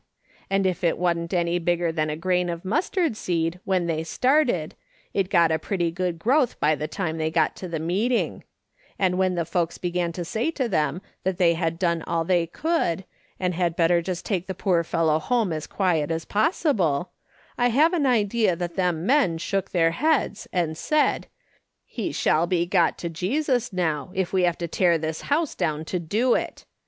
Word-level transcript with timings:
And 0.49 0.65
if 0.65 0.83
it 0.83 0.97
wa'n'b 0.97 1.31
any 1.31 1.59
bigger 1.59 1.91
than 1.91 2.09
a 2.09 2.15
grain 2.15 2.49
of 2.49 2.65
mustard 2.65 3.15
seed 3.15 3.59
when 3.65 3.85
they 3.85 4.03
started, 4.03 4.73
it 5.13 5.29
got 5.29 5.51
a 5.51 5.59
pretty 5.59 5.91
good 5.91 6.17
growth 6.17 6.59
by 6.59 6.73
the 6.73 6.87
time 6.87 7.19
they 7.19 7.29
got 7.29 7.55
to 7.57 7.67
the 7.67 7.77
meeting; 7.77 8.43
and 8.97 9.19
when 9.19 9.35
the 9.35 9.45
folks 9.45 9.77
began 9.77 10.11
to 10.13 10.25
say 10.25 10.49
to 10.49 10.67
them 10.67 11.03
that 11.23 11.37
they 11.37 11.53
had 11.53 11.77
done 11.77 12.01
all 12.07 12.23
they 12.23 12.47
could, 12.47 13.05
and 13.39 13.53
had 13.53 13.75
better 13.75 14.01
just 14.01 14.25
take 14.25 14.47
the 14.47 14.55
poor 14.55 14.83
fellow 14.83 15.19
home 15.19 15.53
as 15.53 15.67
quiet 15.67 16.09
as 16.09 16.25
possible, 16.25 17.11
I 17.55 17.67
have 17.67 17.93
an 17.93 18.07
idea 18.07 18.55
that 18.55 18.73
them 18.75 19.05
men 19.05 19.37
shook 19.37 19.69
their 19.69 19.91
heads 19.91 20.47
and 20.51 20.75
said: 20.75 21.27
He 21.85 22.11
shall 22.11 22.47
be 22.47 22.65
got 22.65 22.97
to 22.97 23.09
Jesus 23.09 23.69
ijow, 23.69 24.09
if 24.15 24.33
we 24.33 24.45
have 24.45 24.57
to 24.57 24.67
tear 24.67 24.97
this 24.97 25.21
house 25.21 25.53
down 25.53 25.85
to 25.85 25.99
do 25.99 26.33
it. 26.33 26.65